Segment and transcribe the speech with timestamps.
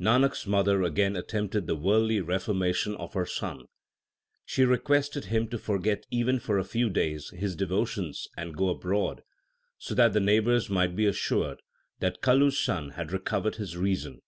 [0.00, 3.66] Nanak s mother again attempted the worldly reformation of her son.
[4.46, 9.24] She requested him to forget even for a few days his devotions and go abroad,
[9.76, 11.60] so that the neighbours might be assured
[12.00, 14.22] that Kalu s son had recovered his reason.